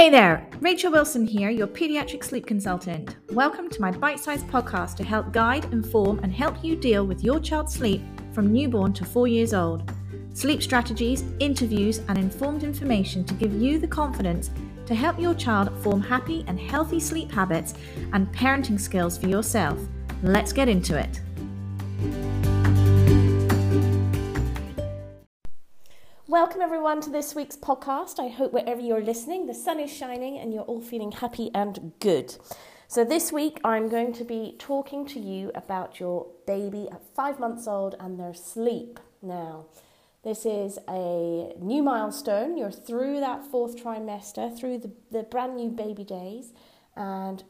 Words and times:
Hey 0.00 0.08
there, 0.08 0.48
Rachael 0.60 0.92
Wilson 0.92 1.26
here, 1.26 1.50
your 1.50 1.66
pediatric 1.66 2.24
sleep 2.24 2.46
consultant. 2.46 3.16
Welcome 3.32 3.68
to 3.68 3.82
my 3.82 3.90
bite 3.90 4.18
sized 4.18 4.46
podcast 4.46 4.96
to 4.96 5.04
help 5.04 5.30
guide, 5.30 5.66
inform, 5.74 6.20
and 6.20 6.32
help 6.32 6.64
you 6.64 6.74
deal 6.74 7.06
with 7.06 7.22
your 7.22 7.38
child's 7.38 7.74
sleep 7.74 8.00
from 8.32 8.50
newborn 8.50 8.94
to 8.94 9.04
four 9.04 9.28
years 9.28 9.52
old. 9.52 9.92
Sleep 10.32 10.62
strategies, 10.62 11.24
interviews, 11.38 11.98
and 12.08 12.16
informed 12.16 12.62
information 12.64 13.26
to 13.26 13.34
give 13.34 13.52
you 13.52 13.78
the 13.78 13.86
confidence 13.86 14.50
to 14.86 14.94
help 14.94 15.20
your 15.20 15.34
child 15.34 15.70
form 15.82 16.00
happy 16.00 16.46
and 16.48 16.58
healthy 16.58 16.98
sleep 16.98 17.30
habits 17.30 17.74
and 18.14 18.26
parenting 18.32 18.80
skills 18.80 19.18
for 19.18 19.28
yourself. 19.28 19.78
Let's 20.22 20.54
get 20.54 20.70
into 20.70 20.98
it. 20.98 21.20
Welcome, 26.30 26.60
everyone, 26.60 27.00
to 27.00 27.10
this 27.10 27.34
week's 27.34 27.56
podcast. 27.56 28.20
I 28.20 28.28
hope 28.28 28.52
wherever 28.52 28.80
you're 28.80 29.02
listening, 29.02 29.46
the 29.48 29.52
sun 29.52 29.80
is 29.80 29.92
shining 29.92 30.38
and 30.38 30.54
you're 30.54 30.62
all 30.62 30.80
feeling 30.80 31.10
happy 31.10 31.50
and 31.56 31.90
good. 31.98 32.36
So, 32.86 33.04
this 33.04 33.32
week 33.32 33.58
I'm 33.64 33.88
going 33.88 34.12
to 34.12 34.22
be 34.22 34.54
talking 34.56 35.04
to 35.06 35.18
you 35.18 35.50
about 35.56 35.98
your 35.98 36.28
baby 36.46 36.86
at 36.92 37.02
five 37.16 37.40
months 37.40 37.66
old 37.66 37.96
and 37.98 38.16
their 38.16 38.32
sleep. 38.32 39.00
Now, 39.20 39.66
this 40.22 40.46
is 40.46 40.78
a 40.86 41.52
new 41.58 41.82
milestone. 41.82 42.56
You're 42.56 42.70
through 42.70 43.18
that 43.18 43.44
fourth 43.44 43.76
trimester, 43.76 44.56
through 44.56 44.78
the, 44.78 44.92
the 45.10 45.24
brand 45.24 45.56
new 45.56 45.70
baby 45.70 46.04
days, 46.04 46.52
and 46.94 47.42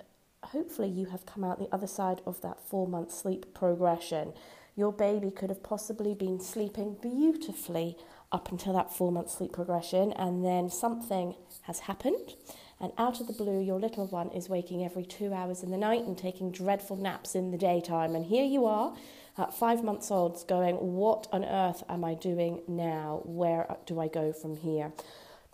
hopefully 0.42 0.88
you 0.88 1.04
have 1.04 1.26
come 1.26 1.44
out 1.44 1.58
the 1.58 1.68
other 1.70 1.86
side 1.86 2.22
of 2.24 2.40
that 2.40 2.58
four 2.66 2.88
month 2.88 3.12
sleep 3.12 3.52
progression. 3.52 4.32
Your 4.74 4.92
baby 4.92 5.30
could 5.30 5.50
have 5.50 5.62
possibly 5.62 6.14
been 6.14 6.40
sleeping 6.40 6.96
beautifully 7.02 7.98
up 8.32 8.50
until 8.50 8.72
that 8.74 8.92
four 8.92 9.10
month 9.10 9.30
sleep 9.30 9.52
progression, 9.52 10.12
and 10.12 10.44
then 10.44 10.70
something 10.70 11.34
has 11.62 11.80
happened. 11.80 12.34
And 12.80 12.92
out 12.96 13.20
of 13.20 13.26
the 13.26 13.34
blue, 13.34 13.60
your 13.60 13.78
little 13.78 14.06
one 14.06 14.30
is 14.30 14.48
waking 14.48 14.84
every 14.84 15.04
two 15.04 15.34
hours 15.34 15.62
in 15.62 15.70
the 15.70 15.76
night 15.76 16.04
and 16.04 16.16
taking 16.16 16.50
dreadful 16.50 16.96
naps 16.96 17.34
in 17.34 17.50
the 17.50 17.58
daytime. 17.58 18.14
And 18.14 18.24
here 18.24 18.44
you 18.44 18.64
are, 18.64 18.94
at 19.36 19.52
five 19.52 19.84
months 19.84 20.10
old, 20.10 20.46
going, 20.48 20.76
What 20.76 21.26
on 21.30 21.44
earth 21.44 21.82
am 21.88 22.04
I 22.04 22.14
doing 22.14 22.62
now? 22.66 23.20
Where 23.24 23.66
do 23.86 24.00
I 24.00 24.08
go 24.08 24.32
from 24.32 24.56
here? 24.56 24.92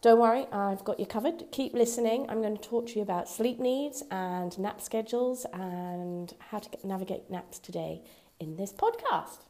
Don't 0.03 0.21
worry, 0.21 0.47
I've 0.53 0.85
got 0.85 1.01
you 1.01 1.07
covered. 1.07 1.45
Keep 1.51 1.73
listening. 1.73 2.27
I'm 2.29 2.43
going 2.43 2.57
to 2.57 2.63
talk 2.63 2.87
to 2.89 2.97
you 2.97 3.03
about 3.03 3.29
sleep 3.29 3.59
needs 3.59 4.05
and 4.11 4.57
nap 4.59 4.81
schedules 4.81 5.47
and 5.53 6.33
how 6.51 6.59
to 6.61 6.69
navigate 6.85 7.29
naps 7.29 7.59
today 7.59 8.03
in 8.39 8.57
this 8.57 8.73
podcast. 8.73 9.46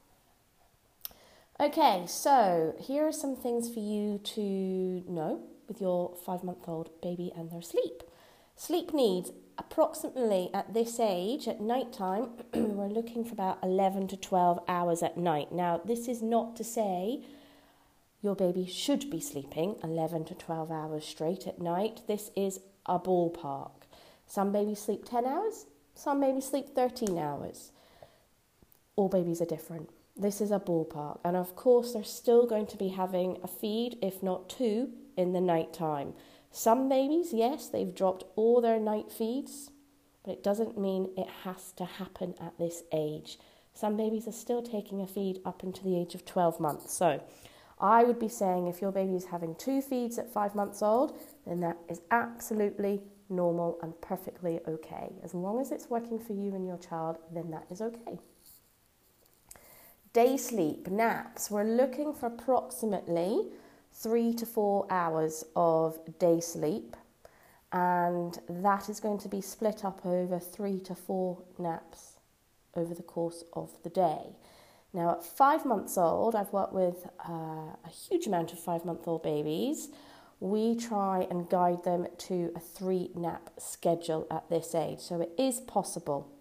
Okay, 1.59 2.05
so 2.07 2.75
here 2.79 3.09
are 3.09 3.13
some 3.13 3.35
things 3.35 3.73
for 3.73 3.81
you 3.81 4.19
to 4.19 5.03
know 5.09 5.41
with 5.67 5.81
your 5.81 6.15
five 6.15 6.45
month 6.45 6.69
old 6.69 6.91
baby 7.01 7.33
and 7.35 7.51
their 7.51 7.63
sleep. 7.63 8.03
Sleep 8.57 8.93
needs 8.93 9.31
approximately 9.57 10.51
at 10.53 10.75
this 10.75 11.01
age 11.01 11.49
at 11.49 11.63
night 11.63 11.95
time, 11.95 12.29
we're 12.55 12.89
looking 12.89 13.25
for 13.25 13.33
about 13.33 13.59
11 13.63 14.09
to 14.09 14.19
12 14.19 14.65
hours 14.69 15.03
at 15.03 15.17
night. 15.17 15.51
Now, 15.51 15.81
this 15.83 16.09
is 16.09 16.21
not 16.21 16.57
to 16.57 16.65
say 16.65 17.23
your 18.21 18.37
baby 18.37 18.67
should 18.67 19.11
be 19.11 19.21
sleeping 19.21 19.77
11 19.83 20.27
to 20.27 20.35
12 20.35 20.71
hours 20.71 21.07
straight 21.07 21.47
at 21.47 21.59
night. 21.59 22.03
This 22.07 22.31
is 22.37 22.61
a 22.85 22.99
ballpark. 22.99 23.85
Some 24.27 24.53
babies 24.53 24.81
sleep 24.81 25.07
10 25.07 25.25
hours, 25.25 25.65
some 25.95 26.21
babies 26.21 26.49
sleep 26.49 26.75
13 26.75 27.17
hours. 27.17 27.73
All 28.95 29.09
babies 29.09 29.41
are 29.41 29.47
different 29.47 29.89
this 30.17 30.41
is 30.41 30.51
a 30.51 30.59
ballpark. 30.59 31.19
And 31.25 31.37
of 31.37 31.55
course, 31.57 31.93
they're 31.93 32.05
still 32.05 32.47
going 32.47 32.67
to 32.67 32.77
be 32.77 32.89
having 32.89 33.39
a 33.43 33.49
feed, 33.49 33.99
if 34.03 34.23
not 34.23 34.49
two, 34.49 34.91
in 35.17 35.33
the 35.33 35.41
night 35.41 35.73
time. 35.73 36.15
Some 36.51 36.89
babies, 36.89 37.33
yes, 37.33 37.69
they've 37.69 37.95
dropped 37.95 38.25
all 38.35 38.61
their 38.61 38.81
night 38.81 39.13
feeds, 39.13 39.71
but 40.25 40.33
it 40.33 40.43
doesn't 40.43 40.79
mean 40.79 41.11
it 41.17 41.29
has 41.45 41.73
to 41.73 41.85
happen 41.85 42.35
at 42.41 42.59
this 42.59 42.83
age. 42.93 43.39
Some 43.75 43.97
babies 43.97 44.27
are 44.27 44.33
still 44.33 44.63
taking 44.63 45.03
a 45.03 45.07
feed 45.07 45.41
up 45.45 45.63
until 45.63 45.85
the 45.85 45.99
age 45.99 46.15
of 46.15 46.25
12 46.25 46.59
months. 46.59 46.95
So 46.95 47.23
I 47.79 48.05
would 48.05 48.19
be 48.19 48.29
saying 48.29 48.69
if 48.69 48.81
your 48.81 48.91
baby 48.91 49.15
is 49.15 49.27
having 49.27 49.55
two 49.55 49.83
feeds 49.83 50.19
at 50.19 50.33
five 50.33 50.55
months 50.55 50.83
old, 50.83 51.19
then 51.47 51.61
that 51.61 51.77
is 51.91 52.01
absolutely 52.11 53.03
normal 53.29 53.79
and 53.83 54.01
perfectly 54.01 54.61
okay. 54.67 55.13
As 55.23 55.35
long 55.35 55.61
as 55.61 55.73
it's 55.73 55.91
working 55.91 56.19
for 56.19 56.33
you 56.33 56.55
and 56.55 56.67
your 56.67 56.79
child, 56.79 57.19
then 57.31 57.51
that 57.51 57.67
is 57.71 57.83
okay. 57.83 58.19
Day 60.17 60.39
sleep, 60.39 60.89
naps, 60.89 61.51
we're 61.51 61.63
looking 61.63 62.15
for 62.15 62.29
approximately 62.29 63.51
three 63.93 64.33
to 64.33 64.47
four 64.47 64.87
hours 64.89 65.45
of 65.55 65.99
day 66.19 66.41
sleep, 66.41 66.97
and 67.71 68.39
that 68.49 68.89
is 68.89 68.99
going 68.99 69.19
to 69.19 69.29
be 69.29 69.43
split 69.43 69.85
up 69.85 70.07
over 70.07 70.39
three 70.39 70.81
to 70.81 70.95
four 70.95 71.43
naps 71.59 72.13
over 72.75 72.95
the 72.95 73.03
course 73.03 73.45
of 73.53 73.71
the 73.83 73.91
day. 73.91 74.37
Now, 74.95 75.11
at 75.11 75.23
five 75.23 75.67
months 75.67 75.99
old, 75.99 76.35
I've 76.35 76.51
worked 76.51 76.73
with 76.73 77.07
uh, 77.29 77.77
a 77.85 77.91
huge 78.09 78.27
amount 78.27 78.55
of 78.55 78.59
five 78.59 78.87
month 78.87 79.07
old 79.07 79.23
babies. 79.23 79.91
We 80.41 80.77
try 80.77 81.27
and 81.31 81.47
guide 81.51 81.85
them 81.85 82.07
to 82.21 82.53
a 82.57 82.61
three 82.61 83.11
nap 83.15 83.51
schedule 83.59 84.27
at 84.31 84.49
this 84.49 84.75
age, 84.75 85.01
so 85.01 85.21
it 85.21 85.33
is 85.37 85.61
possible 85.61 86.33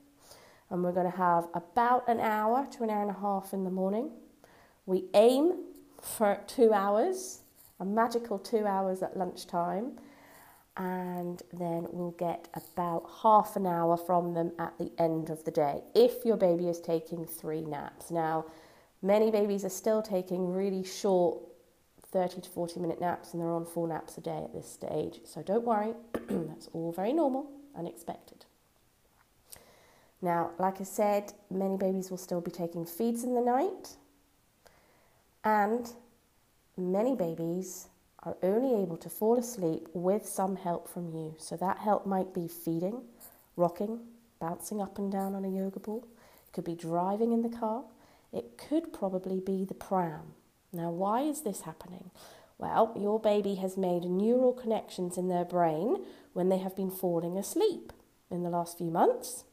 and 0.76 0.84
we're 0.84 0.92
going 0.92 1.10
to 1.10 1.18
have 1.18 1.48
about 1.54 2.08
an 2.10 2.20
hour 2.20 2.68
to 2.70 2.84
an 2.84 2.90
hour 2.90 3.02
and 3.02 3.10
a 3.10 3.20
half 3.20 3.54
in 3.54 3.64
the 3.64 3.72
morning. 3.72 4.12
We 4.86 5.06
aim 5.14 5.64
for 6.02 6.42
two 6.48 6.74
hours, 6.74 7.40
a 7.80 7.86
magical 7.86 8.38
two 8.38 8.68
hours 8.68 9.02
at 9.02 9.16
lunchtime, 9.16 9.94
and 10.76 11.42
then 11.54 11.88
we'll 11.92 12.16
get 12.20 12.50
about 12.54 13.10
half 13.24 13.56
an 13.56 13.66
hour 13.66 13.96
from 13.96 14.34
them 14.34 14.52
at 14.60 14.78
the 14.78 14.92
end 15.00 15.30
of 15.30 15.46
the 15.46 15.52
day 15.52 15.82
if 15.96 16.26
your 16.26 16.36
baby 16.36 16.68
is 16.68 16.82
taking 16.82 17.26
three 17.26 17.62
naps. 17.62 18.12
Now, 18.12 18.46
many 19.02 19.32
babies 19.32 19.64
are 19.64 19.70
still 19.70 20.02
taking 20.02 20.52
really 20.52 20.84
short 20.84 21.40
30 22.12 22.42
to 22.42 22.50
40 22.50 22.82
minute 22.82 23.00
naps 23.00 23.32
and 23.32 23.42
they're 23.42 23.50
on 23.50 23.66
four 23.66 23.88
naps 23.88 24.18
a 24.18 24.22
day 24.22 24.42
at 24.44 24.54
this 24.54 24.70
stage. 24.70 25.22
So 25.24 25.42
don't 25.42 25.64
worry, 25.64 25.94
that's 26.30 26.68
all 26.74 26.92
very 26.92 27.14
normal 27.14 27.50
and 27.78 27.88
expected. 27.88 28.45
Now, 30.26 30.50
like 30.58 30.82
I 30.82 30.86
said, 30.86 31.34
many 31.52 31.78
babies 31.78 32.10
will 32.10 32.18
still 32.18 32.42
be 32.42 32.50
taking 32.50 32.84
feeds 32.84 33.24
in 33.24 33.36
the 33.36 33.42
night, 33.42 33.96
and 35.44 35.88
many 36.76 37.16
babies 37.16 37.90
are 38.24 38.36
only 38.42 38.82
able 38.82 38.98
to 38.98 39.08
fall 39.08 39.38
asleep 39.38 39.88
with 39.94 40.28
some 40.28 40.56
help 40.56 40.90
from 40.90 41.14
you. 41.14 41.36
So, 41.38 41.56
that 41.58 41.78
help 41.78 42.08
might 42.08 42.34
be 42.34 42.48
feeding, 42.48 43.04
rocking, 43.56 44.00
bouncing 44.40 44.82
up 44.82 44.98
and 44.98 45.12
down 45.12 45.36
on 45.36 45.46
a 45.46 45.48
yoga 45.48 45.80
ball, 45.80 46.08
it 46.48 46.54
could 46.54 46.66
be 46.66 46.74
driving 46.74 47.32
in 47.32 47.44
the 47.44 47.56
car, 47.56 47.84
it 48.34 48.58
could 48.58 48.92
probably 48.92 49.40
be 49.40 49.64
the 49.64 49.76
pram. 49.76 50.34
Now, 50.74 50.90
why 50.90 51.22
is 51.22 51.42
this 51.42 51.62
happening? 51.62 52.10
Well, 52.58 52.94
your 53.00 53.20
baby 53.20 53.56
has 53.56 53.78
made 53.78 54.06
neural 54.06 54.54
connections 54.54 55.20
in 55.20 55.28
their 55.28 55.46
brain 55.46 56.04
when 56.34 56.50
they 56.50 56.58
have 56.58 56.76
been 56.76 56.90
falling 56.90 57.38
asleep 57.38 57.94
in 58.32 58.42
the 58.42 58.50
last 58.50 58.80
few 58.80 58.90
months 58.90 59.44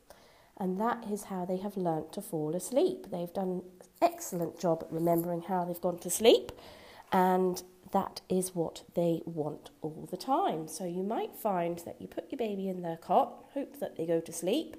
and 0.58 0.80
that 0.80 1.04
is 1.10 1.24
how 1.24 1.44
they 1.44 1.56
have 1.56 1.76
learnt 1.76 2.12
to 2.12 2.22
fall 2.22 2.54
asleep. 2.54 3.06
They've 3.10 3.32
done 3.32 3.48
an 3.48 3.62
excellent 4.00 4.58
job 4.58 4.82
at 4.82 4.92
remembering 4.92 5.42
how 5.42 5.64
they've 5.64 5.80
gone 5.80 5.98
to 5.98 6.10
sleep, 6.10 6.52
and 7.12 7.62
that 7.92 8.20
is 8.28 8.54
what 8.54 8.82
they 8.94 9.22
want 9.24 9.70
all 9.82 10.08
the 10.10 10.16
time. 10.16 10.68
So 10.68 10.84
you 10.84 11.02
might 11.02 11.34
find 11.34 11.78
that 11.80 12.00
you 12.00 12.08
put 12.08 12.30
your 12.30 12.38
baby 12.38 12.68
in 12.68 12.82
their 12.82 12.96
cot, 12.96 13.44
hope 13.54 13.78
that 13.80 13.96
they 13.96 14.06
go 14.06 14.20
to 14.20 14.32
sleep 14.32 14.76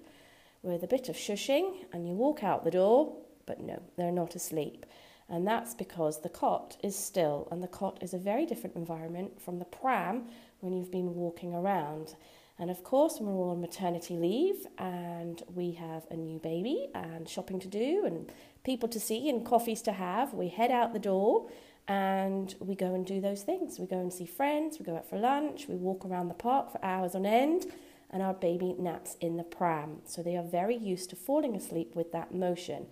with 0.62 0.84
a 0.84 0.88
bit 0.88 1.10
of 1.10 1.16
shushing, 1.16 1.86
and 1.92 2.08
you 2.08 2.14
walk 2.14 2.44
out 2.44 2.64
the 2.64 2.72
door, 2.72 3.16
but 3.46 3.60
no, 3.60 3.82
they're 3.98 4.12
not 4.12 4.36
asleep. 4.36 4.86
And 5.30 5.48
that's 5.48 5.74
because 5.74 6.22
the 6.22 6.30
cot 6.30 6.78
is 6.84 6.98
still, 6.98 7.48
and 7.52 7.62
the 7.62 7.68
cot 7.68 8.00
is 8.02 8.14
a 8.14 8.18
very 8.18 8.46
different 8.46 8.76
environment 8.76 9.42
from 9.42 9.60
the 9.60 9.66
pram 9.66 10.26
when 10.60 10.74
you've 10.74 10.92
been 10.92 11.16
walking 11.16 11.54
around. 11.54 12.16
And 12.60 12.70
of 12.70 12.84
course, 12.84 13.18
we're 13.20 13.32
all 13.32 13.50
on 13.50 13.62
maternity 13.62 14.16
leave 14.16 14.68
and 14.78 15.42
we 15.54 15.72
have 15.72 16.06
a 16.12 16.16
new 16.16 16.40
baby 16.40 16.88
and 16.94 17.28
shopping 17.28 17.60
to 17.60 17.68
do 17.68 18.04
and 18.06 18.32
people 18.64 18.88
to 18.90 19.00
see 19.00 19.28
and 19.30 19.46
coffees 19.46 19.82
to 19.84 19.92
have, 19.92 20.34
we 20.34 20.50
head 20.50 20.72
out 20.72 20.94
the 20.94 21.00
door 21.00 21.50
and 21.88 22.56
we 22.60 22.76
go 22.76 22.94
and 22.94 23.06
do 23.06 23.20
those 23.20 23.44
things. 23.44 23.80
We 23.80 23.88
go 23.88 24.00
and 24.00 24.14
see 24.14 24.26
friends, 24.26 24.80
we 24.80 24.86
go 24.86 24.96
out 24.96 25.10
for 25.10 25.18
lunch, 25.18 25.68
we 25.68 25.76
walk 25.76 26.06
around 26.06 26.30
the 26.30 26.34
park 26.34 26.72
for 26.72 26.84
hours 26.84 27.16
on 27.16 27.26
end, 27.26 27.66
and 28.10 28.22
our 28.22 28.34
baby 28.34 28.76
naps 28.78 29.18
in 29.20 29.38
the 29.38 29.44
pram. 29.44 29.98
So 30.06 30.22
they 30.22 30.38
are 30.38 30.44
very 30.44 30.78
used 30.78 31.10
to 31.10 31.16
falling 31.16 31.56
asleep 31.56 31.96
with 31.96 32.12
that 32.12 32.34
motion. 32.34 32.86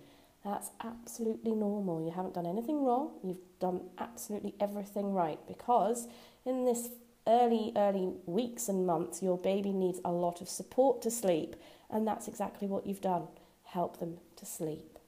That's 0.44 0.70
absolutely 0.84 1.54
normal. 1.54 2.04
You 2.04 2.10
haven't 2.10 2.34
done 2.34 2.46
anything 2.46 2.84
wrong. 2.84 3.12
You've 3.22 3.38
done 3.60 3.82
absolutely 3.98 4.54
everything 4.60 5.14
right 5.14 5.38
because 5.46 6.08
in 6.44 6.64
this 6.64 6.88
early, 7.26 7.72
early 7.76 8.12
weeks 8.26 8.68
and 8.68 8.86
months, 8.86 9.22
your 9.22 9.38
baby 9.38 9.72
needs 9.72 10.00
a 10.04 10.10
lot 10.10 10.40
of 10.40 10.48
support 10.48 11.02
to 11.02 11.10
sleep, 11.10 11.56
and 11.90 12.06
that's 12.06 12.28
exactly 12.28 12.68
what 12.68 12.86
you've 12.86 13.00
done 13.00 13.28
help 13.72 13.98
them 13.98 14.18
to 14.36 14.46
sleep. 14.46 14.98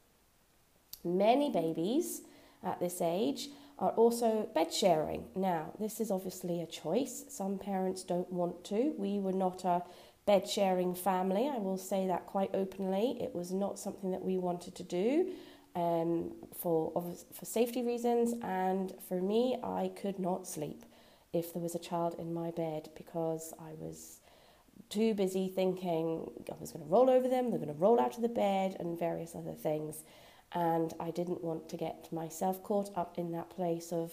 Many 1.04 1.50
babies 1.50 2.22
at 2.62 2.80
this 2.80 3.00
age 3.02 3.48
are 3.78 3.90
also 3.90 4.48
bed 4.54 4.72
sharing. 4.72 5.24
Now, 5.34 5.72
this 5.78 6.00
is 6.00 6.10
obviously 6.10 6.62
a 6.62 6.66
choice. 6.66 7.24
Some 7.28 7.58
parents 7.58 8.02
don't 8.02 8.32
want 8.32 8.64
to. 8.64 8.94
We 8.96 9.18
were 9.18 9.32
not 9.32 9.64
a 9.64 9.82
bed 10.24 10.48
sharing 10.48 10.94
family. 10.94 11.50
I 11.54 11.58
will 11.58 11.76
say 11.76 12.06
that 12.06 12.24
quite 12.26 12.50
openly. 12.54 13.18
It 13.20 13.34
was 13.34 13.52
not 13.52 13.78
something 13.78 14.10
that 14.12 14.24
we 14.24 14.38
wanted 14.38 14.74
to 14.76 14.82
do 14.82 15.32
um, 15.74 16.32
for 16.54 17.14
for 17.32 17.44
safety 17.44 17.82
reasons, 17.82 18.34
and 18.42 18.94
for 19.08 19.20
me, 19.20 19.58
I 19.62 19.90
could 20.00 20.18
not 20.18 20.46
sleep 20.46 20.84
if 21.34 21.52
there 21.52 21.62
was 21.62 21.74
a 21.74 21.78
child 21.78 22.16
in 22.18 22.32
my 22.32 22.50
bed 22.50 22.90
because 22.96 23.52
I 23.58 23.72
was 23.78 24.20
too 24.90 25.14
busy 25.14 25.48
thinking 25.48 26.30
I 26.50 26.54
was 26.60 26.72
going 26.72 26.84
to 26.84 26.90
roll 26.90 27.10
over 27.10 27.28
them, 27.28 27.50
they're 27.50 27.58
going 27.58 27.74
to 27.74 27.80
roll 27.80 28.00
out 28.00 28.16
of 28.16 28.22
the 28.22 28.28
bed, 28.28 28.76
and 28.78 28.98
various 28.98 29.34
other 29.34 29.54
things. 29.54 30.04
And 30.52 30.94
I 31.00 31.10
didn't 31.10 31.42
want 31.42 31.68
to 31.70 31.76
get 31.76 32.12
myself 32.12 32.62
caught 32.62 32.96
up 32.96 33.18
in 33.18 33.32
that 33.32 33.50
place 33.50 33.92
of 33.92 34.12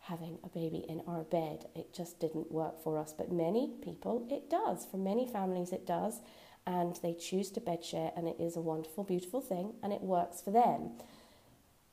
having 0.00 0.38
a 0.44 0.48
baby 0.48 0.84
in 0.88 1.02
our 1.06 1.24
bed. 1.24 1.66
It 1.74 1.94
just 1.94 2.20
didn't 2.20 2.52
work 2.52 2.82
for 2.82 2.98
us. 2.98 3.14
But 3.16 3.32
many 3.32 3.72
people, 3.82 4.26
it 4.30 4.50
does. 4.50 4.86
For 4.90 4.96
many 4.96 5.26
families, 5.26 5.72
it 5.72 5.86
does. 5.86 6.20
And 6.66 6.98
they 7.02 7.14
choose 7.14 7.50
to 7.52 7.60
bed 7.60 7.84
share, 7.84 8.12
and 8.16 8.28
it 8.28 8.36
is 8.38 8.56
a 8.56 8.60
wonderful, 8.60 9.04
beautiful 9.04 9.40
thing, 9.40 9.74
and 9.82 9.92
it 9.92 10.02
works 10.02 10.42
for 10.42 10.50
them. 10.50 10.90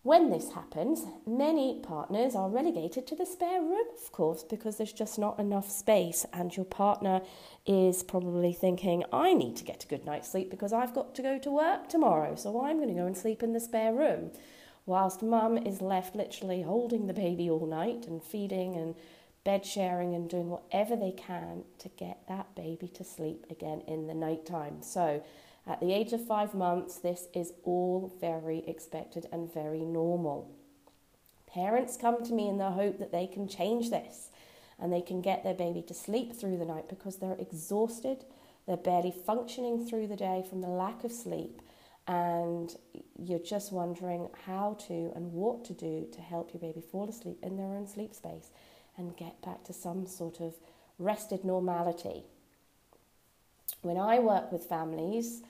When 0.06 0.30
this 0.30 0.52
happens, 0.52 1.04
many 1.26 1.80
partners 1.82 2.36
are 2.36 2.48
relegated 2.48 3.08
to 3.08 3.16
the 3.16 3.26
spare 3.26 3.60
room, 3.60 3.88
of 3.96 4.12
course, 4.12 4.44
because 4.44 4.78
there's 4.78 4.94
just 4.94 5.18
not 5.18 5.40
enough 5.40 5.68
space, 5.68 6.28
and 6.32 6.56
your 6.56 6.68
partner 6.68 7.22
is 7.66 8.04
probably 8.04 8.54
thinking, 8.54 9.04
I 9.12 9.34
need 9.34 9.56
to 9.56 9.64
get 9.64 9.84
a 9.84 9.88
good 9.88 10.06
night's 10.06 10.30
sleep 10.30 10.52
because 10.52 10.74
I've 10.74 10.94
got 10.94 11.16
to 11.16 11.24
go 11.24 11.40
to 11.40 11.50
work 11.50 11.90
tomorrow, 11.90 12.36
so 12.36 12.64
I'm 12.64 12.78
going 12.78 12.90
to 12.90 12.94
go 12.94 13.08
and 13.08 13.18
sleep 13.18 13.42
in 13.42 13.54
the 13.54 13.60
spare 13.60 13.96
room. 13.96 14.30
Whilst 14.86 15.24
mum 15.24 15.58
is 15.58 15.82
left 15.82 16.16
literally 16.16 16.62
holding 16.62 17.08
the 17.08 17.14
baby 17.14 17.50
all 17.50 17.66
night 17.66 18.06
and 18.06 18.24
feeding 18.24 18.76
and 18.76 18.94
bed 19.46 19.66
sharing 19.66 20.14
and 20.14 20.30
doing 20.30 20.50
whatever 20.50 20.98
they 20.98 21.12
can 21.12 21.64
to 21.80 21.88
get 21.90 22.28
that 22.28 22.54
baby 22.56 22.88
to 22.90 23.04
sleep 23.06 23.46
again 23.50 23.82
in 23.88 24.08
the 24.08 24.14
night 24.14 24.46
time. 24.46 24.82
So, 24.82 25.24
at 25.68 25.80
the 25.80 25.94
age 25.94 26.14
of 26.14 26.26
five 26.26 26.54
months, 26.54 26.98
this 26.98 27.28
is 27.34 27.54
all 27.64 28.14
very 28.20 28.64
expected 28.68 29.28
and 29.32 29.52
very 29.52 29.80
normal. 29.80 30.52
Parents 31.48 31.98
come 31.98 32.24
to 32.24 32.34
me 32.34 32.50
in 32.50 32.58
the 32.58 32.72
hope 32.72 33.00
that 33.00 33.12
they 33.12 33.26
can 33.26 33.48
change 33.48 33.90
this 33.90 34.30
and 34.78 34.92
they 34.92 35.02
can 35.02 35.22
get 35.22 35.44
their 35.44 35.54
baby 35.54 35.82
to 35.84 35.94
sleep 35.94 36.36
through 36.36 36.58
the 36.58 36.66
night 36.66 36.90
because 36.90 37.18
they're 37.18 37.38
exhausted, 37.40 38.26
they're 38.68 38.78
barely 38.78 39.12
functioning 39.12 39.88
through 39.88 40.08
the 40.08 40.16
day 40.16 40.44
from 40.48 40.62
the 40.62 40.68
lack 40.68 41.04
of 41.04 41.12
sleep, 41.12 41.62
and 42.08 42.76
you're 43.18 43.40
just 43.40 43.72
wondering 43.72 44.28
how 44.46 44.78
to 44.88 45.12
and 45.16 45.32
what 45.32 45.64
to 45.66 45.74
do 45.74 46.08
to 46.12 46.22
help 46.22 46.54
your 46.54 46.62
baby 46.62 46.82
fall 46.82 47.10
asleep 47.10 47.38
in 47.42 47.58
their 47.58 47.68
own 47.68 47.88
sleep 47.88 48.14
space 48.14 48.52
and 48.98 49.16
get 49.18 49.42
back 49.42 49.64
to 49.66 49.74
some 49.74 50.06
sort 50.06 50.40
of 50.40 50.56
rested 51.00 51.44
normality. 51.44 52.24
When 53.82 53.98
I 53.98 54.20
work 54.20 54.52
with 54.52 54.66
families, 54.66 55.42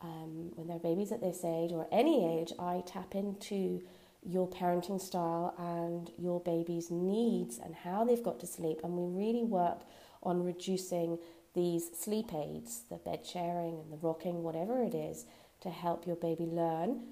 um, 0.00 0.52
when 0.54 0.66
they're 0.66 0.78
babies 0.78 1.12
at 1.12 1.20
this 1.20 1.44
age 1.44 1.72
or 1.72 1.86
any 1.92 2.38
age, 2.38 2.52
I 2.58 2.82
tap 2.86 3.14
into 3.14 3.82
your 4.24 4.48
parenting 4.48 5.00
style 5.00 5.54
and 5.58 6.10
your 6.18 6.40
baby's 6.40 6.90
needs 6.90 7.58
and 7.58 7.74
how 7.74 8.04
they've 8.04 8.22
got 8.22 8.38
to 8.40 8.46
sleep. 8.46 8.80
And 8.84 8.96
we 8.96 9.24
really 9.24 9.44
work 9.44 9.80
on 10.22 10.44
reducing 10.44 11.18
these 11.54 11.90
sleep 11.98 12.32
aids, 12.34 12.82
the 12.88 12.96
bed 12.96 13.26
sharing 13.26 13.78
and 13.78 13.92
the 13.92 13.96
rocking, 13.96 14.42
whatever 14.42 14.82
it 14.82 14.94
is, 14.94 15.24
to 15.60 15.70
help 15.70 16.06
your 16.06 16.16
baby 16.16 16.44
learn 16.44 17.02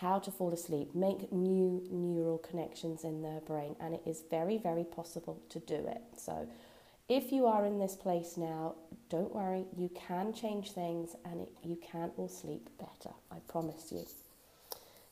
how 0.00 0.18
to 0.18 0.30
fall 0.30 0.52
asleep, 0.52 0.94
make 0.94 1.30
new 1.30 1.86
neural 1.90 2.38
connections 2.38 3.04
in 3.04 3.22
their 3.22 3.40
brain. 3.40 3.76
And 3.80 3.94
it 3.94 4.02
is 4.06 4.24
very, 4.30 4.56
very 4.56 4.84
possible 4.84 5.42
to 5.50 5.58
do 5.60 5.74
it. 5.74 6.02
So 6.16 6.48
if 7.08 7.30
you 7.30 7.46
are 7.46 7.66
in 7.66 7.78
this 7.78 7.96
place 7.96 8.36
now, 8.36 8.76
don't 9.10 9.34
worry, 9.34 9.66
you 9.76 9.90
can 9.90 10.32
change 10.32 10.72
things 10.72 11.16
and 11.24 11.42
it, 11.42 11.52
you 11.62 11.76
can 11.76 12.12
all 12.16 12.28
sleep 12.28 12.70
better. 12.78 13.14
I 13.30 13.36
promise 13.46 13.92
you. 13.92 14.06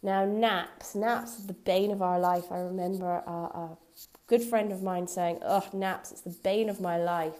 Now, 0.03 0.25
naps. 0.25 0.95
Naps 0.95 1.39
is 1.39 1.47
the 1.47 1.53
bane 1.53 1.91
of 1.91 2.01
our 2.01 2.19
life. 2.19 2.51
I 2.51 2.61
remember 2.61 3.23
a, 3.27 3.31
a 3.31 3.79
good 4.27 4.43
friend 4.43 4.73
of 4.73 4.83
mine 4.83 5.07
saying, 5.07 5.41
Oh, 5.43 5.67
naps, 5.73 6.13
it's 6.13 6.21
the 6.23 6.31
bane 6.31 6.71
of 6.71 6.81
my 6.81 6.97
life. 6.97 7.35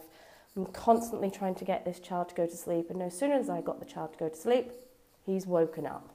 I'm 0.55 0.67
constantly 0.67 1.31
trying 1.31 1.55
to 1.55 1.65
get 1.65 1.85
this 1.85 1.99
child 1.99 2.29
to 2.29 2.35
go 2.35 2.45
to 2.45 2.55
sleep. 2.55 2.89
And 2.89 2.99
no 2.99 3.09
sooner 3.09 3.35
as 3.35 3.49
I 3.49 3.61
got 3.61 3.79
the 3.79 3.85
child 3.85 4.13
to 4.13 4.19
go 4.19 4.29
to 4.29 4.35
sleep, 4.35 4.71
he's 5.25 5.47
woken 5.47 5.87
up. 5.87 6.13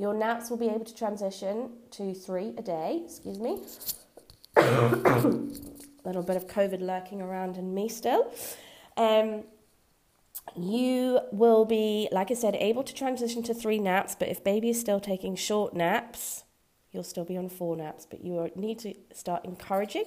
Your 0.00 0.14
naps 0.14 0.48
will 0.48 0.56
be 0.56 0.68
able 0.68 0.86
to 0.86 0.94
transition 0.94 1.72
to 1.90 2.14
three 2.14 2.54
a 2.56 2.62
day, 2.62 3.02
excuse 3.04 3.38
me. 3.38 3.60
a 4.56 4.62
little 6.06 6.22
bit 6.22 6.38
of 6.38 6.46
COVID 6.46 6.80
lurking 6.80 7.20
around 7.20 7.58
in 7.58 7.74
me 7.74 7.90
still. 7.90 8.32
Um, 8.96 9.44
you 10.56 11.20
will 11.32 11.66
be, 11.66 12.08
like 12.12 12.30
I 12.30 12.34
said, 12.34 12.56
able 12.56 12.82
to 12.82 12.94
transition 12.94 13.42
to 13.42 13.52
three 13.52 13.78
naps, 13.78 14.14
but 14.14 14.28
if 14.28 14.42
baby 14.42 14.70
is 14.70 14.80
still 14.80 15.00
taking 15.00 15.36
short 15.36 15.74
naps, 15.74 16.44
you'll 16.92 17.04
still 17.04 17.26
be 17.26 17.36
on 17.36 17.50
four 17.50 17.76
naps. 17.76 18.06
But 18.06 18.24
you 18.24 18.50
need 18.56 18.78
to 18.78 18.94
start 19.12 19.44
encouraging 19.44 20.06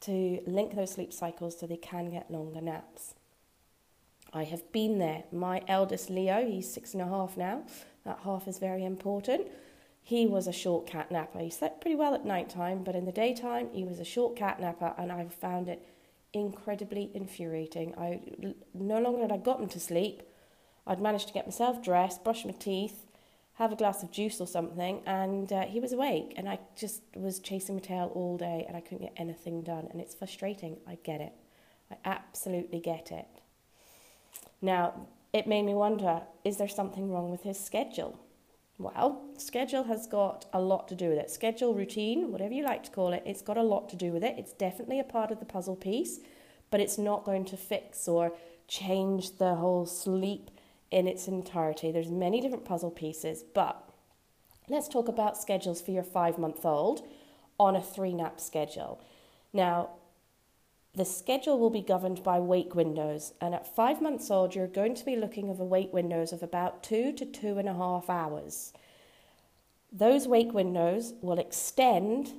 to 0.00 0.40
link 0.46 0.74
those 0.74 0.90
sleep 0.90 1.14
cycles 1.14 1.58
so 1.58 1.66
they 1.66 1.78
can 1.78 2.10
get 2.10 2.30
longer 2.30 2.60
naps. 2.60 3.14
I 4.32 4.44
have 4.44 4.70
been 4.72 4.98
there. 4.98 5.24
My 5.30 5.62
eldest 5.68 6.08
Leo, 6.08 6.46
he's 6.46 6.72
six 6.72 6.94
and 6.94 7.02
a 7.02 7.06
half 7.06 7.36
now. 7.36 7.64
That 8.04 8.20
half 8.24 8.48
is 8.48 8.58
very 8.58 8.84
important. 8.84 9.46
He 10.02 10.26
was 10.26 10.46
a 10.46 10.52
short 10.52 10.86
cat 10.86 11.10
napper. 11.12 11.38
He 11.38 11.50
slept 11.50 11.80
pretty 11.80 11.96
well 11.96 12.14
at 12.14 12.24
night 12.24 12.48
time, 12.48 12.82
but 12.82 12.96
in 12.96 13.04
the 13.04 13.12
daytime, 13.12 13.68
he 13.72 13.84
was 13.84 14.00
a 14.00 14.04
short 14.04 14.34
cat 14.34 14.58
napper, 14.58 14.94
and 14.98 15.12
I 15.12 15.26
found 15.26 15.68
it 15.68 15.86
incredibly 16.32 17.10
infuriating. 17.14 17.94
I 17.96 18.20
no 18.74 19.00
longer 19.00 19.22
had 19.22 19.32
I 19.32 19.36
gotten 19.36 19.68
to 19.68 19.80
sleep. 19.80 20.22
I'd 20.86 21.00
managed 21.00 21.28
to 21.28 21.34
get 21.34 21.46
myself 21.46 21.82
dressed, 21.82 22.24
brush 22.24 22.44
my 22.44 22.52
teeth, 22.52 23.06
have 23.54 23.70
a 23.70 23.76
glass 23.76 24.02
of 24.02 24.10
juice 24.10 24.40
or 24.40 24.46
something, 24.46 25.02
and 25.06 25.52
uh, 25.52 25.62
he 25.62 25.78
was 25.78 25.92
awake. 25.92 26.32
And 26.36 26.48
I 26.48 26.58
just 26.74 27.02
was 27.14 27.38
chasing 27.38 27.76
my 27.76 27.80
tail 27.80 28.10
all 28.14 28.36
day, 28.36 28.64
and 28.66 28.76
I 28.76 28.80
couldn't 28.80 29.02
get 29.02 29.12
anything 29.16 29.62
done. 29.62 29.86
And 29.92 30.00
it's 30.00 30.14
frustrating. 30.14 30.78
I 30.88 30.96
get 31.04 31.20
it. 31.20 31.34
I 31.90 31.96
absolutely 32.04 32.80
get 32.80 33.12
it. 33.12 33.28
Now, 34.60 35.06
it 35.32 35.46
made 35.46 35.64
me 35.64 35.74
wonder: 35.74 36.22
is 36.44 36.56
there 36.56 36.68
something 36.68 37.10
wrong 37.10 37.30
with 37.30 37.42
his 37.42 37.58
schedule? 37.58 38.18
Well, 38.78 39.22
schedule 39.36 39.84
has 39.84 40.06
got 40.06 40.46
a 40.52 40.60
lot 40.60 40.88
to 40.88 40.94
do 40.94 41.10
with 41.10 41.18
it. 41.18 41.30
Schedule, 41.30 41.74
routine, 41.74 42.32
whatever 42.32 42.54
you 42.54 42.64
like 42.64 42.82
to 42.84 42.90
call 42.90 43.12
it, 43.12 43.22
it's 43.24 43.42
got 43.42 43.56
a 43.56 43.62
lot 43.62 43.88
to 43.90 43.96
do 43.96 44.10
with 44.12 44.24
it. 44.24 44.34
It's 44.38 44.52
definitely 44.52 44.98
a 44.98 45.04
part 45.04 45.30
of 45.30 45.38
the 45.38 45.44
puzzle 45.44 45.76
piece, 45.76 46.18
but 46.70 46.80
it's 46.80 46.98
not 46.98 47.24
going 47.24 47.44
to 47.46 47.56
fix 47.56 48.08
or 48.08 48.32
change 48.66 49.38
the 49.38 49.54
whole 49.54 49.86
sleep 49.86 50.50
in 50.90 51.06
its 51.06 51.28
entirety. 51.28 51.92
There's 51.92 52.10
many 52.10 52.40
different 52.40 52.64
puzzle 52.64 52.90
pieces, 52.90 53.44
but 53.54 53.88
let's 54.68 54.88
talk 54.88 55.06
about 55.06 55.40
schedules 55.40 55.80
for 55.80 55.92
your 55.92 56.02
five 56.02 56.38
month 56.38 56.64
old 56.64 57.06
on 57.60 57.76
a 57.76 57.82
three 57.82 58.14
nap 58.14 58.40
schedule. 58.40 59.00
Now, 59.52 59.90
the 60.94 61.04
schedule 61.04 61.58
will 61.58 61.70
be 61.70 61.80
governed 61.80 62.22
by 62.22 62.38
wake 62.38 62.74
windows, 62.74 63.32
and 63.40 63.54
at 63.54 63.74
five 63.74 64.02
months 64.02 64.30
old, 64.30 64.54
you're 64.54 64.66
going 64.66 64.94
to 64.94 65.04
be 65.04 65.16
looking 65.16 65.48
a 65.48 65.64
wake 65.64 65.92
windows 65.92 66.32
of 66.32 66.42
about 66.42 66.82
two 66.82 67.12
to 67.12 67.24
two 67.24 67.58
and 67.58 67.68
a 67.68 67.74
half 67.74 68.10
hours. 68.10 68.72
Those 69.90 70.28
wake 70.28 70.52
windows 70.52 71.14
will 71.22 71.38
extend 71.38 72.32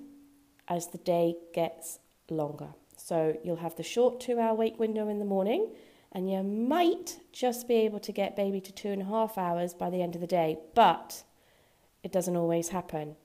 as 0.68 0.88
the 0.88 1.00
day 1.00 1.36
gets 1.54 2.00
longer. 2.30 2.70
So 2.96 3.38
you'll 3.44 3.58
have 3.58 3.76
the 3.76 3.84
short 3.84 4.20
two 4.20 4.40
hour 4.40 4.54
wake 4.54 4.80
window 4.80 5.08
in 5.10 5.20
the 5.20 5.26
morning, 5.26 5.72
and 6.12 6.32
you 6.32 6.44
might 6.44 7.20
just 7.32 7.68
be 7.68 7.76
able 7.76 8.00
to 8.02 8.12
get 8.12 8.36
baby 8.36 8.62
to 8.62 8.72
two 8.72 8.90
and 8.90 9.02
a 9.02 9.06
half 9.06 9.38
hours 9.38 9.74
by 9.74 9.90
the 9.90 10.02
end 10.02 10.14
of 10.14 10.22
the 10.22 10.28
day, 10.28 10.60
but 10.76 11.24
it 12.04 12.12
doesn't 12.12 12.38
always 12.38 12.70
happen. 12.70 13.16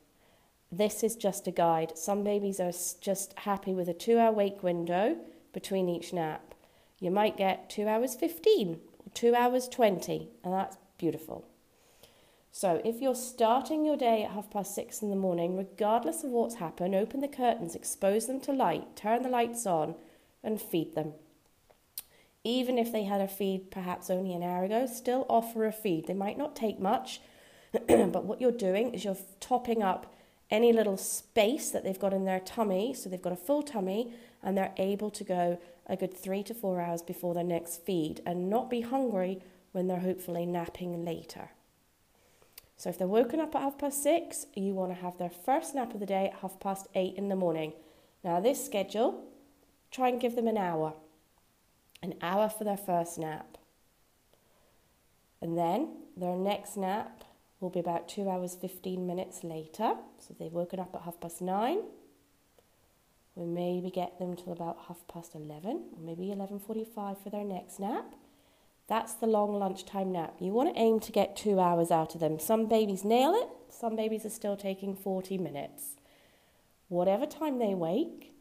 This 0.71 1.03
is 1.03 1.17
just 1.17 1.47
a 1.47 1.51
guide. 1.51 1.97
Some 1.97 2.23
babies 2.23 2.61
are 2.61 2.73
just 3.01 3.33
happy 3.39 3.73
with 3.73 3.89
a 3.89 3.95
two 3.95 4.19
hour 4.19 4.33
wake 4.33 4.63
window 4.63 5.17
between 5.53 5.89
each 5.89 6.13
nap. 6.13 6.55
You 7.01 7.11
might 7.11 7.37
get 7.37 7.71
two 7.71 7.89
hours 7.89 8.15
15 8.15 8.75
or 8.75 9.13
two 9.15 9.35
hours 9.35 9.69
20, 9.69 10.29
and 10.45 10.53
that's 10.53 10.77
beautiful. 10.99 11.47
So, 12.51 12.83
if 12.85 13.01
you're 13.01 13.15
starting 13.15 13.85
your 13.85 13.97
day 13.97 14.25
at 14.25 14.33
half 14.33 14.51
past 14.51 14.75
six 14.75 15.01
in 15.01 15.11
the 15.11 15.17
morning, 15.17 15.57
regardless 15.57 16.25
of 16.25 16.31
what's 16.31 16.57
happened, 16.57 16.95
open 16.95 17.21
the 17.21 17.29
curtains, 17.29 17.75
expose 17.75 18.27
them 18.27 18.41
to 18.41 18.53
light, 18.53 18.97
turn 18.97 19.23
the 19.23 19.29
lights 19.29 19.65
on, 19.65 19.95
and 20.43 20.61
feed 20.61 20.95
them. 20.95 21.13
Even 22.45 22.79
if 22.79 22.93
they 22.93 23.05
had 23.05 23.21
a 23.21 23.29
feed 23.29 23.71
perhaps 23.71 24.11
only 24.11 24.35
an 24.35 24.43
hour 24.43 24.65
ago, 24.65 24.87
still 24.87 25.25
offer 25.29 25.67
a 25.67 25.73
feed. 25.73 26.07
They 26.07 26.15
might 26.15 26.39
not 26.39 26.57
take 26.57 26.79
much, 26.79 27.21
but 27.73 28.25
what 28.25 28.41
you're 28.41 28.51
doing 28.51 28.93
is 28.93 29.05
you're 29.05 29.17
topping 29.41 29.83
up 29.83 30.15
any 30.50 30.73
little 30.73 30.97
space 30.97 31.71
that 31.71 31.85
they've 31.85 31.99
got 31.99 32.14
in 32.14 32.25
their 32.25 32.40
tummy, 32.40 32.95
so 32.95 33.09
they've 33.09 33.21
got 33.21 33.33
a 33.33 33.37
full 33.37 33.62
tummy 33.62 34.12
and 34.43 34.57
they're 34.57 34.73
able 34.76 35.11
to 35.11 35.25
go 35.25 35.61
a 35.87 35.97
good 35.97 36.17
three 36.17 36.43
to 36.45 36.55
four 36.55 36.81
hours 36.81 37.02
before 37.02 37.35
their 37.35 37.45
next 37.45 37.85
feed 37.85 38.21
and 38.25 38.49
not 38.49 38.71
be 38.71 38.81
hungry 38.81 39.40
when 39.73 39.87
they're 39.87 40.00
hopefully 40.00 40.47
napping 40.47 41.05
later. 41.05 41.50
So 42.76 42.90
if 42.90 42.99
they're 42.99 43.09
woken 43.09 43.40
up 43.40 43.55
at 43.55 43.62
half 43.62 43.78
past 43.78 44.02
six, 44.02 44.47
you 44.55 44.73
want 44.73 44.95
to 44.95 45.02
have 45.02 45.19
their 45.19 45.31
first 45.31 45.75
nap 45.75 45.95
of 45.95 46.00
the 46.00 46.07
day 46.07 46.26
at 46.26 46.40
half 46.40 46.61
past 46.61 46.87
eight 46.95 47.17
in 47.17 47.28
the 47.28 47.37
morning. 47.37 47.73
Now, 48.23 48.40
this 48.40 48.64
schedule, 48.64 49.25
try 49.90 50.09
and 50.09 50.21
give 50.21 50.37
them 50.37 50.47
an 50.47 50.57
hour. 50.57 50.95
An 52.02 52.14
hour 52.23 52.49
for 52.49 52.64
their 52.64 52.76
first 52.76 53.19
nap. 53.19 53.59
And 55.40 55.59
then 55.59 55.88
their 56.17 56.37
next 56.37 56.76
nap 56.76 57.25
will 57.61 57.71
be 57.71 57.81
about 57.81 58.09
two 58.09 58.29
hours, 58.29 58.57
15 58.61 59.07
minutes 59.07 59.43
later. 59.43 59.95
So 60.19 60.35
they've 60.38 60.53
woken 60.53 60.81
up 60.81 60.95
at 60.95 61.03
half 61.03 61.21
past 61.21 61.41
nine. 61.41 61.81
We 63.35 63.45
maybe 63.45 63.91
get 63.91 64.19
them 64.19 64.35
till 64.37 64.53
about 64.53 64.79
half 64.88 65.07
past 65.07 65.35
11 65.35 65.85
or 65.93 66.03
maybe 66.03 66.27
11.45 66.27 67.23
for 67.23 67.31
their 67.31 67.45
next 67.45 67.79
nap. 67.79 68.15
That's 68.88 69.15
the 69.15 69.27
long 69.27 69.53
lunchtime 69.53 70.12
nap. 70.12 70.37
You 70.41 70.53
want 70.53 70.75
to 70.75 70.81
aim 70.81 70.99
to 71.00 71.12
get 71.12 71.37
two 71.37 71.61
hours 71.61 71.91
out 71.91 72.15
of 72.15 72.21
them. 72.21 72.38
Some 72.38 72.67
babies 72.67 73.05
nail 73.05 73.35
it, 73.35 73.49
some 73.73 73.97
babies 73.97 74.25
are 74.25 74.31
still 74.31 74.57
taking 74.57 74.97
40 74.97 75.38
minutes. 75.38 75.97
Whatever 76.88 77.27
time 77.27 77.59
they 77.59 77.75
wake, 77.75 78.33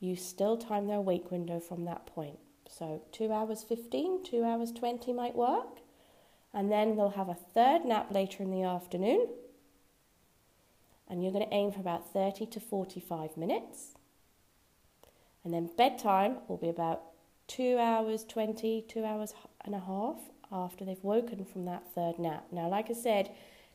you 0.00 0.16
still 0.16 0.56
time 0.56 0.86
their 0.86 1.00
wake 1.00 1.30
window 1.30 1.60
from 1.60 1.84
that 1.84 2.04
point. 2.06 2.38
So, 2.68 3.02
two 3.12 3.32
hours 3.32 3.62
15, 3.62 4.24
two 4.24 4.44
hours 4.44 4.72
20 4.72 5.12
might 5.12 5.36
work. 5.36 5.78
And 6.56 6.72
then 6.72 6.96
they'll 6.96 7.10
have 7.10 7.28
a 7.28 7.34
third 7.34 7.84
nap 7.84 8.10
later 8.10 8.42
in 8.42 8.50
the 8.50 8.62
afternoon. 8.62 9.28
And 11.06 11.22
you're 11.22 11.30
going 11.30 11.46
to 11.46 11.54
aim 11.54 11.70
for 11.70 11.80
about 11.80 12.14
30 12.14 12.46
to 12.46 12.58
45 12.58 13.36
minutes. 13.36 13.92
And 15.44 15.52
then 15.52 15.68
bedtime 15.76 16.38
will 16.48 16.56
be 16.56 16.70
about 16.70 17.02
two 17.46 17.76
hours 17.78 18.24
20, 18.24 18.86
two 18.88 19.04
hours 19.04 19.34
and 19.66 19.74
a 19.74 19.80
half 19.80 20.16
after 20.50 20.82
they've 20.82 21.04
woken 21.04 21.44
from 21.44 21.66
that 21.66 21.92
third 21.94 22.18
nap. 22.18 22.46
Now, 22.50 22.68
like 22.68 22.88
I 22.88 22.94
said, 22.94 23.30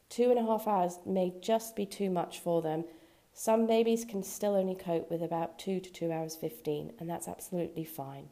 two 0.09 0.31
and 0.31 0.39
a 0.39 0.43
half 0.43 0.67
hours 0.67 0.97
may 1.05 1.33
just 1.39 1.75
be 1.75 1.85
too 1.85 2.09
much 2.09 2.39
for 2.39 2.63
them. 2.63 2.85
Some 3.31 3.67
babies 3.67 4.05
can 4.05 4.23
still 4.23 4.55
only 4.55 4.75
cope 4.75 5.11
with 5.11 5.21
about 5.21 5.59
two 5.59 5.79
to 5.79 5.91
two 5.91 6.11
hours 6.11 6.35
15, 6.35 6.93
and 7.00 7.07
that's 7.07 7.27
absolutely 7.27 7.85
fine. 7.85 8.29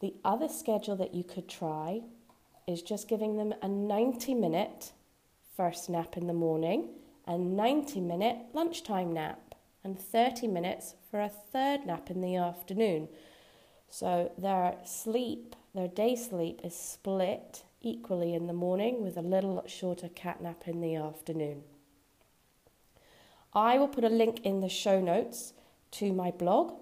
The 0.00 0.14
other 0.22 0.48
schedule 0.48 0.96
that 0.96 1.14
you 1.14 1.24
could 1.24 1.48
try 1.48 2.02
is 2.70 2.82
just 2.82 3.08
giving 3.08 3.36
them 3.36 3.54
a 3.62 3.68
90 3.68 4.34
minute 4.34 4.92
first 5.56 5.90
nap 5.90 6.16
in 6.16 6.26
the 6.26 6.32
morning, 6.32 6.88
a 7.26 7.36
90 7.36 8.00
minute 8.00 8.38
lunchtime 8.52 9.12
nap, 9.12 9.54
and 9.84 9.98
30 9.98 10.46
minutes 10.46 10.94
for 11.10 11.20
a 11.20 11.28
third 11.28 11.86
nap 11.86 12.10
in 12.10 12.20
the 12.20 12.36
afternoon. 12.36 13.08
So 13.88 14.32
their 14.38 14.76
sleep, 14.84 15.56
their 15.74 15.88
day 15.88 16.14
sleep, 16.16 16.60
is 16.62 16.74
split 16.74 17.64
equally 17.82 18.34
in 18.34 18.46
the 18.46 18.52
morning 18.52 19.02
with 19.02 19.16
a 19.16 19.22
little 19.22 19.64
shorter 19.66 20.08
cat 20.08 20.40
nap 20.40 20.64
in 20.66 20.80
the 20.80 20.96
afternoon. 20.96 21.62
I 23.52 23.78
will 23.78 23.88
put 23.88 24.04
a 24.04 24.08
link 24.08 24.40
in 24.44 24.60
the 24.60 24.68
show 24.68 25.00
notes 25.00 25.54
to 25.92 26.12
my 26.12 26.30
blog 26.30 26.74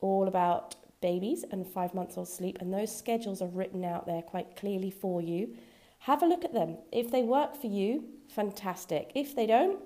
all 0.00 0.26
about 0.26 0.76
babies 1.04 1.44
and 1.50 1.66
five 1.66 1.92
months 1.92 2.16
old 2.16 2.28
sleep, 2.28 2.56
and 2.60 2.72
those 2.72 2.96
schedules 2.96 3.42
are 3.42 3.48
written 3.58 3.84
out 3.84 4.06
there 4.06 4.22
quite 4.22 4.56
clearly 4.56 4.90
for 4.90 5.20
you. 5.20 5.54
Have 5.98 6.22
a 6.22 6.26
look 6.26 6.46
at 6.46 6.54
them. 6.54 6.78
If 6.90 7.10
they 7.10 7.22
work 7.22 7.60
for 7.60 7.66
you, 7.66 8.04
fantastic. 8.34 9.12
If 9.14 9.36
they 9.36 9.46
don't, 9.46 9.80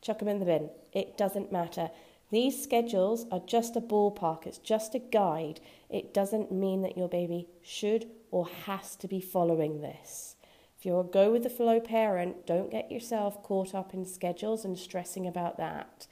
chuck 0.00 0.20
them 0.20 0.28
in 0.28 0.38
the 0.38 0.46
bin. 0.46 0.70
It 0.94 1.18
doesn't 1.18 1.52
matter. 1.52 1.90
These 2.30 2.62
schedules 2.62 3.26
are 3.30 3.42
just 3.46 3.76
a 3.76 3.82
ballpark, 3.82 4.46
it's 4.46 4.56
just 4.56 4.94
a 4.94 4.98
guide. 4.98 5.60
It 5.90 6.14
doesn't 6.14 6.50
mean 6.50 6.80
that 6.80 6.96
your 6.96 7.10
baby 7.10 7.46
should 7.62 8.06
or 8.30 8.48
has 8.64 8.96
to 8.96 9.06
be 9.06 9.20
following 9.20 9.82
this. 9.82 10.36
If 10.78 10.86
you're 10.86 11.02
a 11.02 11.04
go 11.04 11.30
with 11.30 11.42
the 11.42 11.50
flow 11.50 11.78
parent, 11.78 12.46
don't 12.46 12.70
get 12.70 12.90
yourself 12.90 13.42
caught 13.42 13.74
up 13.74 13.92
in 13.92 14.06
schedules 14.06 14.64
and 14.64 14.78
stressing 14.78 15.26
about 15.26 15.58
that. 15.58 16.06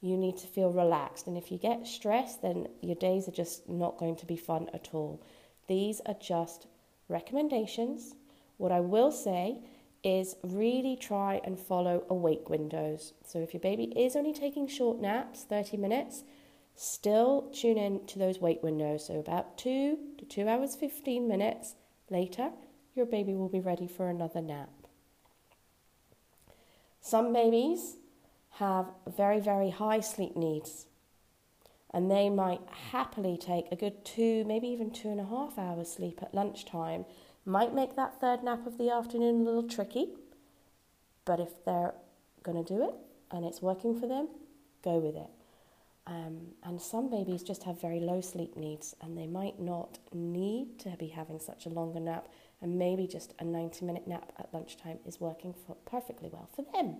You 0.00 0.16
need 0.16 0.36
to 0.38 0.46
feel 0.46 0.70
relaxed. 0.70 1.26
And 1.26 1.36
if 1.36 1.50
you 1.50 1.58
get 1.58 1.86
stressed, 1.86 2.42
then 2.42 2.68
your 2.80 2.96
days 2.96 3.28
are 3.28 3.32
just 3.32 3.68
not 3.68 3.98
going 3.98 4.16
to 4.16 4.26
be 4.26 4.36
fun 4.36 4.68
at 4.74 4.90
all. 4.92 5.22
These 5.66 6.00
are 6.06 6.14
just 6.14 6.66
recommendations. 7.08 8.14
What 8.58 8.72
I 8.72 8.80
will 8.80 9.10
say 9.10 9.58
is 10.02 10.36
really 10.42 10.96
try 10.96 11.40
and 11.44 11.58
follow 11.58 12.04
awake 12.10 12.50
windows. 12.50 13.14
So 13.24 13.38
if 13.38 13.54
your 13.54 13.60
baby 13.60 13.84
is 13.96 14.14
only 14.14 14.34
taking 14.34 14.68
short 14.68 15.00
naps, 15.00 15.44
30 15.44 15.78
minutes, 15.78 16.24
still 16.76 17.50
tune 17.52 17.78
in 17.78 18.06
to 18.06 18.18
those 18.18 18.38
wake 18.38 18.62
windows. 18.62 19.06
So 19.06 19.18
about 19.18 19.56
2 19.56 19.98
to 20.18 20.24
2 20.24 20.48
hours 20.48 20.76
15 20.76 21.26
minutes 21.26 21.74
later, 22.10 22.50
your 22.94 23.06
baby 23.06 23.34
will 23.34 23.48
be 23.48 23.60
ready 23.60 23.88
for 23.88 24.08
another 24.08 24.42
nap. 24.42 24.68
Some 27.00 27.32
babies 27.32 27.96
have 28.58 28.86
very, 29.06 29.40
very 29.40 29.70
high 29.70 30.00
sleep 30.00 30.36
needs, 30.36 30.86
and 31.92 32.10
they 32.10 32.28
might 32.30 32.60
happily 32.90 33.36
take 33.36 33.66
a 33.70 33.76
good 33.76 34.04
two, 34.04 34.44
maybe 34.44 34.68
even 34.68 34.90
two 34.90 35.08
and 35.08 35.20
a 35.20 35.24
half 35.24 35.58
hours 35.58 35.92
sleep 35.92 36.20
at 36.22 36.34
lunchtime 36.34 37.04
might 37.44 37.74
make 37.74 37.94
that 37.96 38.20
third 38.20 38.42
nap 38.42 38.66
of 38.66 38.78
the 38.78 38.90
afternoon 38.90 39.40
a 39.40 39.44
little 39.44 39.68
tricky, 39.68 40.08
but 41.24 41.40
if 41.40 41.64
they're 41.64 41.94
going 42.42 42.62
to 42.62 42.74
do 42.74 42.84
it 42.84 42.94
and 43.30 43.44
it's 43.44 43.60
working 43.60 43.98
for 43.98 44.06
them, 44.06 44.28
go 44.82 44.98
with 44.98 45.16
it. 45.16 45.28
Um, 46.06 46.48
and 46.62 46.80
some 46.80 47.10
babies 47.10 47.42
just 47.42 47.62
have 47.64 47.80
very 47.80 48.00
low 48.00 48.20
sleep 48.20 48.56
needs 48.56 48.94
and 49.00 49.16
they 49.16 49.26
might 49.26 49.58
not 49.58 49.98
need 50.12 50.78
to 50.80 50.90
be 50.98 51.08
having 51.08 51.40
such 51.40 51.66
a 51.66 51.70
longer 51.70 52.00
nap, 52.00 52.28
and 52.62 52.78
maybe 52.78 53.06
just 53.06 53.34
a 53.38 53.44
90 53.44 53.84
minute 53.84 54.06
nap 54.06 54.32
at 54.38 54.52
lunchtime 54.54 54.98
is 55.04 55.20
working 55.20 55.54
for, 55.66 55.76
perfectly 55.86 56.28
well 56.32 56.48
for 56.54 56.64
them. 56.72 56.96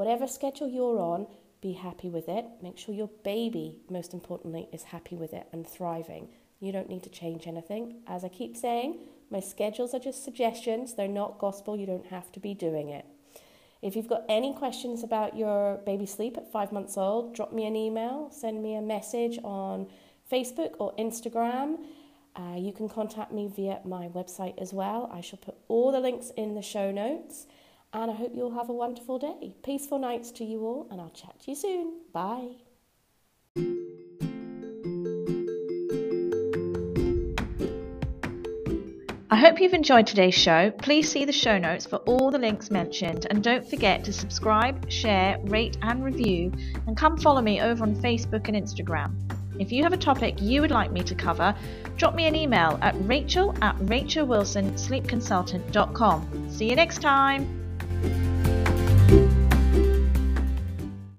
Whatever 0.00 0.26
schedule 0.26 0.66
you're 0.66 0.98
on, 0.98 1.26
be 1.60 1.72
happy 1.72 2.08
with 2.08 2.26
it. 2.26 2.46
Make 2.62 2.78
sure 2.78 2.94
your 2.94 3.10
baby, 3.22 3.82
most 3.90 4.14
importantly, 4.14 4.66
is 4.72 4.84
happy 4.84 5.14
with 5.14 5.34
it 5.34 5.46
and 5.52 5.68
thriving. 5.68 6.30
You 6.58 6.72
don't 6.72 6.88
need 6.88 7.02
to 7.02 7.10
change 7.10 7.46
anything. 7.46 7.96
As 8.06 8.24
I 8.24 8.28
keep 8.28 8.56
saying, 8.56 8.98
my 9.30 9.40
schedules 9.40 9.92
are 9.92 9.98
just 9.98 10.24
suggestions, 10.24 10.94
they're 10.94 11.06
not 11.06 11.38
gospel. 11.38 11.76
You 11.76 11.84
don't 11.84 12.06
have 12.06 12.32
to 12.32 12.40
be 12.40 12.54
doing 12.54 12.88
it. 12.88 13.04
If 13.82 13.94
you've 13.94 14.08
got 14.08 14.24
any 14.30 14.54
questions 14.54 15.02
about 15.02 15.36
your 15.36 15.76
baby 15.84 16.06
sleep 16.06 16.38
at 16.38 16.50
five 16.50 16.72
months 16.72 16.96
old, 16.96 17.34
drop 17.34 17.52
me 17.52 17.66
an 17.66 17.76
email, 17.76 18.30
send 18.30 18.62
me 18.62 18.76
a 18.76 18.80
message 18.80 19.38
on 19.44 19.86
Facebook 20.32 20.76
or 20.78 20.96
Instagram. 20.96 21.76
Uh, 22.34 22.56
you 22.56 22.72
can 22.72 22.88
contact 22.88 23.32
me 23.32 23.52
via 23.54 23.80
my 23.84 24.08
website 24.08 24.56
as 24.56 24.72
well. 24.72 25.10
I 25.12 25.20
shall 25.20 25.40
put 25.40 25.56
all 25.68 25.92
the 25.92 26.00
links 26.00 26.32
in 26.38 26.54
the 26.54 26.62
show 26.62 26.90
notes. 26.90 27.44
And 27.92 28.10
I 28.10 28.14
hope 28.14 28.32
you'll 28.34 28.54
have 28.54 28.68
a 28.68 28.72
wonderful 28.72 29.18
day. 29.18 29.56
Peaceful 29.64 29.98
nights 29.98 30.30
to 30.32 30.44
you 30.44 30.60
all, 30.60 30.86
and 30.90 31.00
I'll 31.00 31.10
chat 31.10 31.40
to 31.40 31.50
you 31.50 31.56
soon. 31.56 32.00
Bye. 32.12 32.50
I 39.32 39.36
hope 39.36 39.60
you've 39.60 39.74
enjoyed 39.74 40.06
today's 40.06 40.34
show. 40.34 40.70
Please 40.70 41.10
see 41.10 41.24
the 41.24 41.32
show 41.32 41.58
notes 41.58 41.86
for 41.86 41.96
all 41.98 42.30
the 42.30 42.38
links 42.38 42.70
mentioned 42.70 43.26
and 43.30 43.42
don't 43.42 43.68
forget 43.68 44.04
to 44.04 44.12
subscribe, 44.12 44.90
share, 44.90 45.38
rate, 45.44 45.78
and 45.82 46.04
review. 46.04 46.52
And 46.86 46.96
come 46.96 47.16
follow 47.16 47.40
me 47.40 47.60
over 47.60 47.84
on 47.84 47.94
Facebook 47.96 48.48
and 48.48 48.56
Instagram. 48.56 49.14
If 49.60 49.72
you 49.72 49.82
have 49.82 49.92
a 49.92 49.96
topic 49.96 50.40
you 50.40 50.60
would 50.62 50.70
like 50.70 50.90
me 50.90 51.02
to 51.02 51.14
cover, 51.14 51.54
drop 51.96 52.14
me 52.14 52.26
an 52.26 52.34
email 52.34 52.78
at 52.82 52.94
rachel 53.06 53.54
at 53.62 53.76
rachelwilsonsleepconsultant.com. 53.76 56.50
See 56.50 56.68
you 56.68 56.76
next 56.76 57.02
time. 57.02 57.59